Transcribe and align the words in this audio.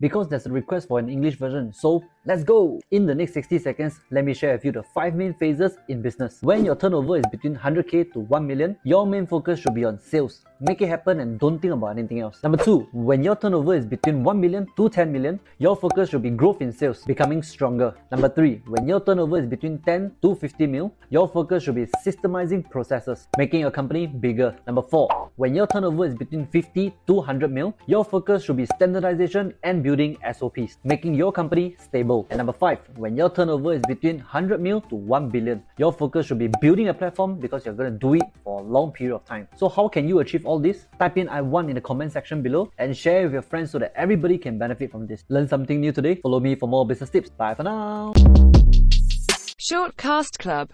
because 0.00 0.28
there's 0.28 0.46
a 0.46 0.50
request 0.50 0.88
for 0.88 0.98
an 0.98 1.08
English 1.08 1.36
version. 1.36 1.72
So 1.72 2.04
let's 2.24 2.44
go! 2.44 2.80
In 2.90 3.06
the 3.06 3.14
next 3.14 3.34
60 3.34 3.58
seconds, 3.58 4.00
let 4.10 4.24
me 4.24 4.34
share 4.34 4.52
with 4.52 4.64
you 4.64 4.72
the 4.72 4.82
5 4.82 5.14
main 5.14 5.34
phases 5.34 5.78
in 5.88 6.02
business. 6.02 6.38
When 6.42 6.64
your 6.64 6.76
turnover 6.76 7.18
is 7.18 7.24
between 7.30 7.56
100k 7.56 8.12
to 8.12 8.20
1 8.20 8.46
million, 8.46 8.76
your 8.84 9.06
main 9.06 9.26
focus 9.26 9.60
should 9.60 9.74
be 9.74 9.84
on 9.84 9.98
sales. 9.98 10.44
Make 10.60 10.80
it 10.80 10.88
happen 10.88 11.20
and 11.20 11.38
don't 11.38 11.58
think 11.58 11.72
about 11.74 11.98
anything 11.98 12.20
else. 12.20 12.42
Number 12.42 12.58
2, 12.58 12.88
when 12.92 13.22
your 13.22 13.36
turnover 13.36 13.74
is 13.74 13.86
between 13.86 14.22
1 14.24 14.40
million 14.40 14.66
to 14.76 14.88
10 14.88 15.12
million, 15.12 15.40
your 15.58 15.76
focus 15.76 16.10
should 16.10 16.22
be 16.22 16.30
growth 16.30 16.60
in 16.60 16.72
sales, 16.72 17.02
becoming 17.04 17.42
stronger. 17.42 17.94
Number 18.10 18.28
3, 18.28 18.62
when 18.66 18.88
your 18.88 19.00
turnover 19.00 19.38
is 19.38 19.46
between 19.46 19.78
10 19.78 20.12
to 20.22 20.34
50 20.34 20.66
mil, 20.66 20.94
your 21.10 21.28
focus 21.28 21.64
should 21.64 21.74
be 21.74 21.86
systemizing 22.04 22.68
processes, 22.70 23.28
making 23.38 23.60
your 23.60 23.70
company 23.70 24.06
bigger. 24.06 24.56
Number 24.66 24.82
4, 24.82 25.25
when 25.36 25.54
your 25.54 25.66
turnover 25.66 26.06
is 26.06 26.14
between 26.14 26.46
50 26.46 26.94
to 27.06 27.12
100 27.12 27.52
mil, 27.52 27.76
your 27.86 28.04
focus 28.04 28.44
should 28.44 28.56
be 28.56 28.64
standardization 28.64 29.52
and 29.64 29.82
building 29.82 30.16
SOPs, 30.32 30.78
making 30.82 31.14
your 31.14 31.30
company 31.30 31.76
stable. 31.78 32.26
And 32.30 32.38
number 32.38 32.54
5, 32.54 32.78
when 32.96 33.16
your 33.16 33.28
turnover 33.28 33.74
is 33.74 33.82
between 33.86 34.16
100 34.16 34.60
mil 34.60 34.80
to 34.82 34.94
1 34.94 35.28
billion, 35.28 35.62
your 35.76 35.92
focus 35.92 36.26
should 36.26 36.38
be 36.38 36.48
building 36.60 36.88
a 36.88 36.94
platform 36.94 37.38
because 37.38 37.66
you're 37.66 37.74
going 37.74 37.92
to 37.92 37.98
do 37.98 38.14
it 38.14 38.22
for 38.44 38.60
a 38.60 38.62
long 38.62 38.92
period 38.92 39.14
of 39.14 39.26
time. 39.26 39.46
So 39.56 39.68
how 39.68 39.88
can 39.88 40.08
you 40.08 40.20
achieve 40.20 40.46
all 40.46 40.58
this? 40.58 40.86
Type 40.98 41.18
in 41.18 41.28
I 41.28 41.42
want 41.42 41.68
in 41.68 41.74
the 41.74 41.82
comment 41.82 42.12
section 42.12 42.40
below 42.40 42.72
and 42.78 42.96
share 42.96 43.24
with 43.24 43.34
your 43.34 43.42
friends 43.42 43.70
so 43.70 43.78
that 43.78 43.92
everybody 43.94 44.38
can 44.38 44.58
benefit 44.58 44.90
from 44.90 45.06
this. 45.06 45.24
Learn 45.28 45.48
something 45.48 45.80
new 45.80 45.92
today? 45.92 46.14
Follow 46.22 46.40
me 46.40 46.54
for 46.54 46.66
more 46.66 46.86
business 46.86 47.10
tips. 47.10 47.28
Bye 47.28 47.54
for 47.54 47.62
now. 47.62 48.14
Shortcast 49.68 50.38
Club 50.38 50.64